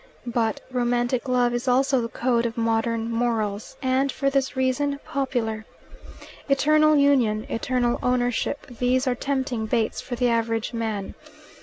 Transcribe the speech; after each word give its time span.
But 0.25 0.61
romantic 0.71 1.27
love 1.29 1.53
is 1.53 1.67
also 1.67 2.01
the 2.01 2.07
code 2.09 2.47
of 2.47 2.57
modern 2.57 3.11
morals, 3.11 3.75
and, 3.83 4.11
for 4.11 4.31
this 4.31 4.55
reason, 4.55 4.99
popular. 5.05 5.63
Eternal 6.49 6.95
union, 6.95 7.43
eternal 7.51 7.99
ownership 8.01 8.65
these 8.65 9.05
are 9.05 9.13
tempting 9.13 9.67
baits 9.67 10.01
for 10.01 10.15
the 10.15 10.27
average 10.27 10.73
man. 10.73 11.13